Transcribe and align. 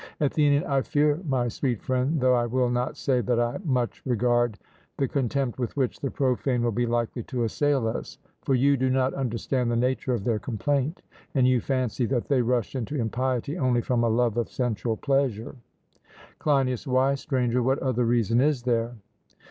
ATHENIAN: 0.19 0.63
I 0.63 0.81
fear, 0.81 1.21
my 1.27 1.47
sweet 1.47 1.79
friend, 1.79 2.19
though 2.19 2.33
I 2.33 2.47
will 2.47 2.71
not 2.71 2.97
say 2.97 3.21
that 3.21 3.39
I 3.39 3.59
much 3.63 4.01
regard, 4.03 4.57
the 4.97 5.07
contempt 5.07 5.59
with 5.59 5.77
which 5.77 5.99
the 5.99 6.09
profane 6.09 6.63
will 6.63 6.71
be 6.71 6.87
likely 6.87 7.21
to 7.21 7.43
assail 7.43 7.87
us. 7.87 8.17
For 8.41 8.55
you 8.55 8.77
do 8.77 8.89
not 8.89 9.13
understand 9.13 9.69
the 9.69 9.75
nature 9.75 10.15
of 10.15 10.23
their 10.23 10.39
complaint, 10.39 11.03
and 11.35 11.47
you 11.47 11.61
fancy 11.61 12.07
that 12.07 12.29
they 12.29 12.41
rush 12.41 12.75
into 12.75 12.95
impiety 12.95 13.59
only 13.59 13.83
from 13.83 14.03
a 14.03 14.09
love 14.09 14.37
of 14.37 14.49
sensual 14.49 14.97
pleasure. 14.97 15.53
CLEINIAS: 16.39 16.87
Why, 16.87 17.13
Stranger, 17.13 17.61
what 17.61 17.77
other 17.77 18.03
reason 18.05 18.41
is 18.41 18.63
there? 18.63 18.95